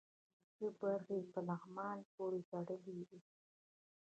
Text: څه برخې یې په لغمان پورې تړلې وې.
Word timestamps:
څه 0.57 0.65
برخې 0.79 1.15
یې 1.19 1.23
په 1.33 1.39
لغمان 1.47 1.97
پورې 2.13 2.39
تړلې 2.49 2.93
وې. 3.07 3.19